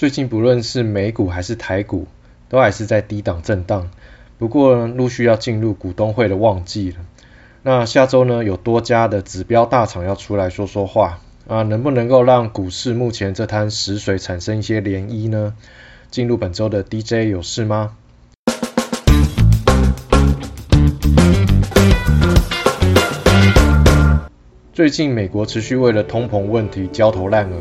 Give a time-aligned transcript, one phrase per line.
[0.00, 2.06] 最近不论是美股还是台股，
[2.48, 3.90] 都还是在低档震荡。
[4.38, 6.96] 不过陆续要进入股东会的旺季了。
[7.62, 15.52] 那下周呢，有多家的指标大厂要出来说说话啊，能不能够让股市目前这滩死水产生一些涟漪呢？
[16.10, 17.92] 进入本周的 DJ 有事吗？
[24.72, 27.56] 最近美国持续为了通膨问题焦头烂额，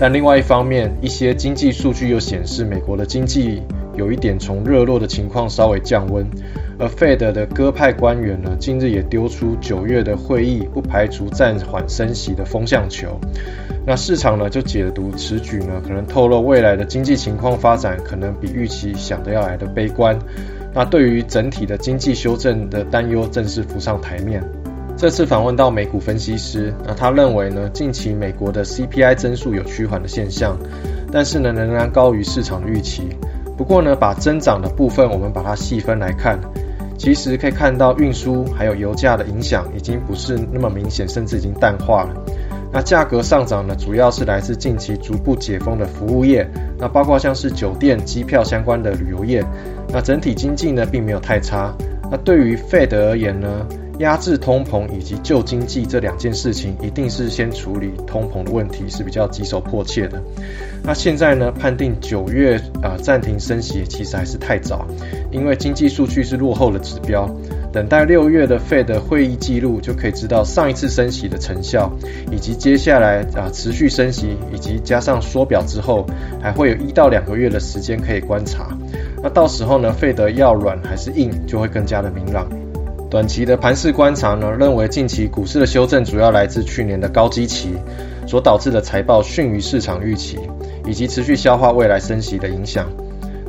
[0.00, 3.60] 但另外一方面，一些经济数据又显示美国的经济
[3.94, 6.26] 有一点从热络的情况稍微降温。
[6.78, 13.20] 而 Fed 的鸽派官员呢，近日也丢出九月的会议不排除暂缓升息的风向球。
[13.86, 20.18] 那市场呢就解读此举呢，可能透露未来的经济情况发展可能比预期想的要来的悲观。
[20.72, 24.42] 那对于整体的经济修正的担忧正式浮上台面。
[25.00, 30.58] 这次访问到美股分析师，那他认为呢，近期美国的 CPI 增速有趋缓的现象，
[31.10, 33.08] 但是呢仍然高于市场的预期。
[33.56, 36.38] 不过呢，把增长的部分我们把它细分来看，
[36.98, 42.14] 其实可以看到运输还有油价的影响已经不是那么明显，甚至已经淡化了。
[42.70, 46.46] 那价格上涨呢，主要是来自近期逐步解封的服务业，
[46.78, 49.42] 那包括像是酒店、机票相关的旅游业。
[49.88, 51.74] 那整体经济呢，并没有太差。
[52.10, 53.66] 那对于 Fed 而言呢？
[54.00, 60.20] 压制通膨以及旧经济这两件事情，一定是先处理通膨的问题是比较棘手迫切的。
[60.82, 64.86] 那现在呢，判定九月啊暂停升息其实还是太早，
[65.30, 67.28] 因为经济数据是落后的指标。
[67.72, 71.92] 等待六月的 Fed 会议记录，就可以知道上一次升息的成效，
[72.32, 76.04] 以及接下来啊持续升息，以及加上缩表之后，
[76.42, 78.76] 还会有一到两个月的时间可以观察。
[79.22, 82.48] 那到时候呢，Fed 要软还是硬，就会更加的明朗。
[83.10, 87.74] 短期的盘势观察呢，认为近期股市的修正主要来自去年的高基期
[88.24, 90.38] 所导致的财报逊于市场预期，
[90.86, 92.88] 以及持续消化未来升息的影响。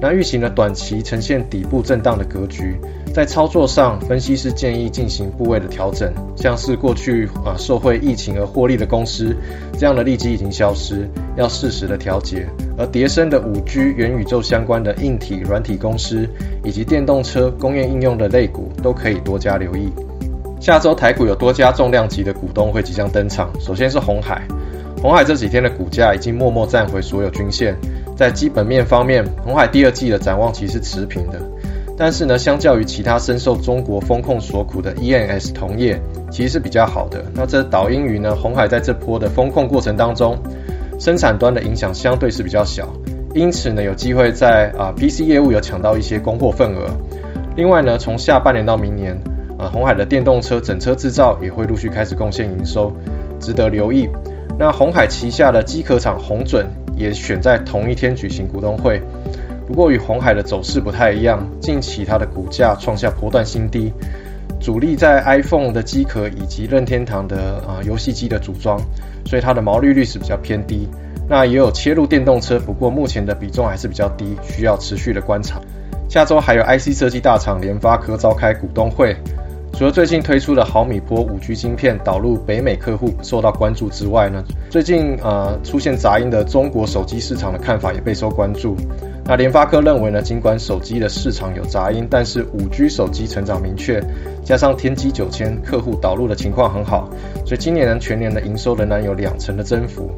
[0.01, 2.75] 那预期呢，短期呈现底部震荡的格局。
[3.13, 9.35] 在操作上，分析师建议进行部位的调整，像是过去啊受惠疫情而获利的公司，
[9.77, 11.07] 这样的利基已经消失，
[11.37, 12.47] 要适时的调节。
[12.81, 16.27] 而叠升的五 G 元宇宙相关的硬体、软体公司，
[16.63, 19.91] 以及电动车工业应用的类股，都可以多加留意。
[20.59, 24.41] 下周台股有多家重量级的股东会即将登场，首先是红海，
[24.99, 27.75] 红海这几天的股价已经默默站回所有均线，
[28.17, 31.39] 在基本面方面，红海第二季的展望其实持平的。
[31.95, 37.23] 但是呢，相较于其他深受中国风控所苦的 ENS 同业，其实是比较好的。
[37.35, 40.35] 那这导因于呢，红海在这波的风控过程当中，
[41.01, 42.87] 生产端的影响相对是比较小，
[43.33, 46.85] 因此呢，有机会在啊 PC 业务有抢到一些供货份额。
[47.55, 49.19] 另外呢，从下半年到明年，
[49.57, 52.93] 啊红海的电动车整车制造也会陆续开始贡献营收，
[53.39, 54.07] 值得留意。
[54.59, 59.01] 那红海旗下的机壳厂红准也选在同一天举行股东会。
[59.65, 63.91] 不过与红海的走势不太一样，近期它的股价创下波段新低，
[64.61, 68.79] 主力在 iPhone 的机壳以及任天堂的啊游戏机的组装，
[69.25, 70.87] 所以它的毛利率是比较偏低。
[71.27, 75.59] 那也有切入电动车，不过目前的比重还是比较低，需要持续的观察。
[76.07, 79.15] 下周还有 IC 设计大厂联发科召开股东会，
[79.73, 88.75] 除了最近推出的毫米波五 G 晶片导入北美客户受到关注之外呢，最近啊出现杂音的中国手机市场的看法也备受关注。
[89.23, 94.03] 那联发科认为呢，尽管手机的市场有杂音，但是五 G 手机成长明确，
[94.43, 97.09] 加上天玑九千客户导入的情况很好，
[97.45, 100.11] 所以今年呢全年的营收仍然有两成的增幅。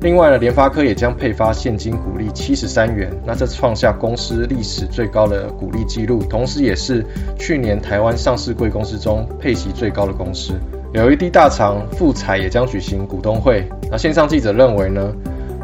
[0.00, 7.04] 另外呢，联发科也将配发现金股利七十三元，那这创下公司历史最高的股利记录，同时也是
[7.38, 10.52] 去年台湾上市贵公司中配息最高的公司。
[10.92, 15.12] LED 大厂富彩也将举行股东会，那线上记者认为呢，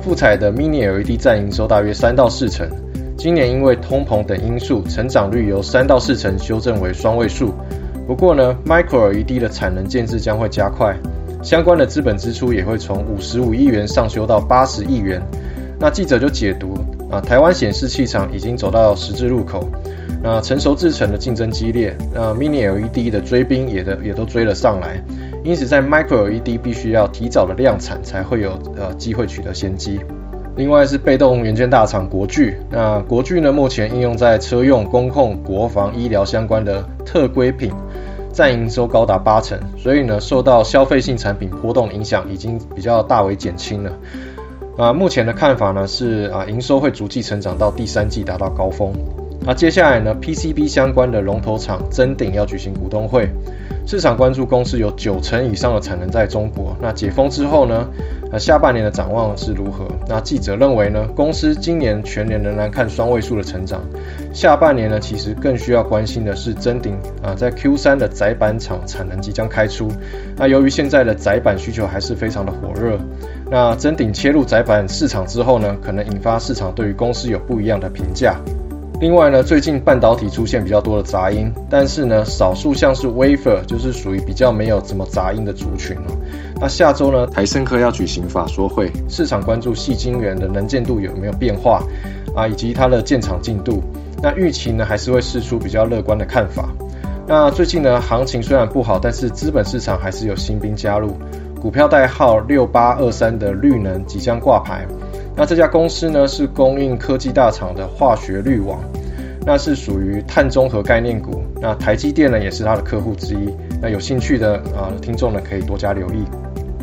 [0.00, 2.68] 富彩的 Mini LED 占营收大约三到四成。
[3.16, 7.52] 今年因为通膨等因素，成长率由三到四成修正为双位数。
[8.06, 10.96] 不过呢，Micro LED 的产能建制将会加快，
[11.42, 15.20] 相关的资本支出也会从五十五亿元上修到八十亿元。
[15.78, 16.78] 那记者就解读
[17.10, 19.68] 啊，台湾显示器厂已经走到十字路口，
[20.22, 25.02] 那成熟制程的竞争激烈，那 Mini LED 的追兵也的也都追了上来，
[25.42, 30.00] 因此在 Micro LED 必须要提早的量产，才会有呃机会取得先机。
[30.56, 37.72] 另外是被动元件大厂国巨，那国巨呢，目前应用在车用、工控、国防、医疗相关的特规品，
[38.32, 43.92] 占营收高达八成，所以呢，受到消费性产品波动影响，已经比较大为减轻了。
[44.76, 48.92] 啊，目前的看法呢是啊，营收会逐季成长到第三季达到高峰。
[49.42, 53.28] 那接下来呢，PCB 相关的龙头厂臻鼎要举行股东会，
[53.86, 56.76] 市场关注公司有九成以上的产能在中国。
[56.80, 57.88] 那解封之后呢？
[58.32, 59.88] 那下半年的展望是如何？
[60.06, 63.80] 那记者认为呢，公司今年全年仍然看双位数的成长。
[64.32, 69.88] 下半年呢，其实更需要关心的是臻鼎啊，在 Q 三的窄板厂产能即将开出。
[70.36, 72.96] 那由于现在的窄板需求还是非常的火热，
[73.50, 78.36] 那臻鼎切入窄板市场之后呢，可能引发市场对于公司有不一样的评价。
[79.00, 86.14] 另外呢，最近半导体出现比较多的杂音，但是呢，少数像是 wafer 就是属于比较没有怎么杂音的族群哦。
[86.60, 91.82] 那下周呢，台盛科要举行法说会，市场关注细晶圆的能见度有没有变化
[92.36, 93.82] 啊，以及它的建厂进度。
[94.22, 96.68] 那预期呢，还是会试出比较乐观的看法。
[97.26, 101.16] 那最近呢，行情虽然不好，但是资本市场还是有新兵加入，
[101.58, 104.86] 股票代号六八二三的绿能即将挂牌。
[105.40, 108.78] 那这家公司呢，是供应科技大厂的化学滤网，
[109.46, 111.42] 那是属于碳中和概念股。
[111.58, 113.48] 那台积电呢，也是它的客户之一。
[113.80, 116.24] 那有兴趣的啊听众呢，可以多加留意。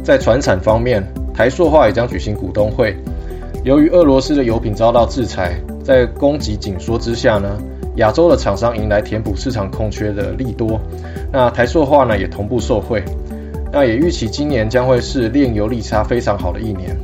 [0.04, 2.98] 在船产方面，台塑化也将举行股东会。
[3.63, 7.59] 由于俄罗斯的油品遭到制裁，在供给紧缩之下呢，
[7.98, 10.81] 亚洲的厂商迎来填补市场空缺的利多。
[11.31, 13.06] 那台塑化呢，也同步受惠。
[13.71, 16.98] 那也预期今年将会是炼油利差非常好的一年。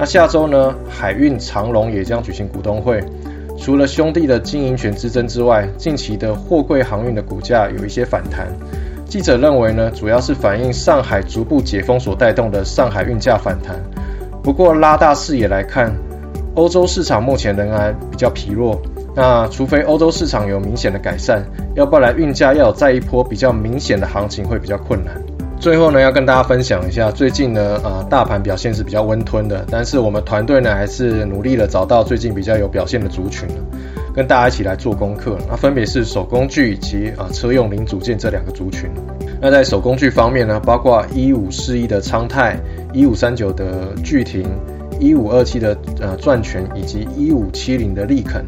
[0.00, 3.04] 那下周呢，海运长龙也将举行股东会。
[3.58, 8.48] 除了兄弟的经营权之争之外，近期的货柜航运的股价有一些反弹。
[9.04, 13.78] 记者认为呢，主要是反映上海逐步解封所带动的上海运价反弹。
[14.42, 15.94] 不过拉大视野来看，
[16.54, 18.80] 欧洲市场目前仍然比较疲弱。
[19.14, 21.44] 那除非欧洲市场有明显的改善，
[21.74, 25.19] 要不然运价要有再一波比较明显的行情会比较困难。
[25.60, 33.46] 最后呢，要跟大家分享一下，最近呢，呃，大盘表现是比较温吞的，但是我们团队呢，还是努力的找到最近比较有表现的族群，
[34.14, 35.36] 跟大家一起来做功课。
[35.46, 38.88] 那分别是手工具以及啊车用零组件这两个族群。
[39.38, 42.58] 那在手工具方面呢，包括一五四一的昌泰、
[42.94, 44.42] 一五三九的巨庭、
[44.98, 48.42] 一五二七的呃钻泉以及一五七零的利肯。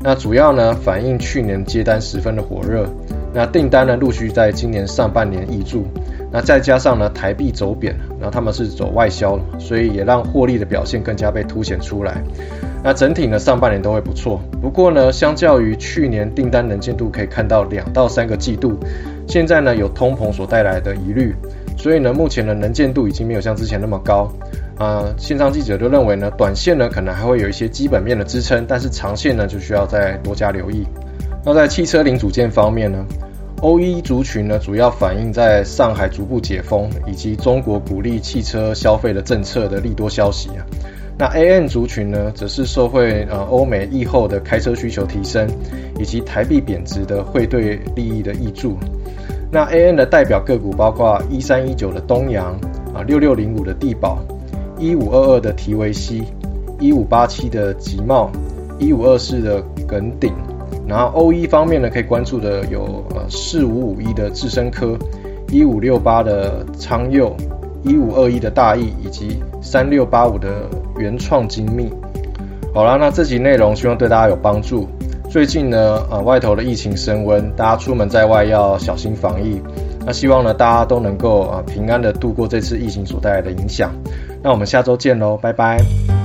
[0.00, 2.88] 那主要呢，反映去年接单十分的火热，
[3.34, 5.86] 那订单呢，陆续在今年上半年挹注。
[6.34, 12.20] 那再加上呢，台币走贬，然后他们是走外销，所以也让获利的表现更加被凸显出来。
[12.82, 14.40] 那整体呢，上半年都会不错。
[14.60, 18.76] 不过呢，相较于去年订单能见度可以看到两到三个季度，
[19.28, 21.32] 现在呢有通膨所带来的疑虑，
[21.78, 24.28] 所以呢目前的能见度已经没有像之前那么高。
[24.76, 30.84] 啊，线上记者都认为呢，短线呢可能还会有一些基本面的支撑，但是长线呢就需要再多加留意。
[31.44, 33.06] 那在汽车零组件方面呢
[33.64, 40.66] ？O E 族群呢，主要反映在上海逐步解封，以及中国鼓励汽车消费的政策的利多消息啊。
[41.16, 45.48] 那 A N 族群呢，则是受惠呃欧美疫后的开车需求提升，
[45.98, 48.76] 以及台币贬值的汇兑利益的益助。
[49.50, 52.54] 那 A N 的代表个股包括一三一九的东阳
[52.94, 54.18] 啊，六六零五的地保，
[54.78, 56.22] 一五二二的提维西，
[56.78, 58.30] 一五八七的吉茂，
[58.78, 60.34] 一五二四的耿鼎。
[60.86, 64.96] 然后 O E 方面呢，可以关注的有呃四五五一的智深科，
[65.48, 67.34] 一五六八的昌佑，
[67.82, 71.90] 一五二一的大益，以及三六八五的原创精密。
[72.74, 74.88] 好啦，那这集内容希望对大家有帮助。
[75.30, 79.60] 最近呢，呃外头的疫情升温，大家出门在外要小心防疫。
[80.06, 83.90] 那希望呢大家都能够啊平安的度过这次疫情所带来的影响。
[84.42, 86.23] 那我们下周见喽，拜拜。